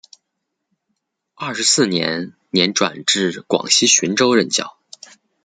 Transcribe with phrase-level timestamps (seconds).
[1.35, 4.79] 二十四年年转至广西浔州任教。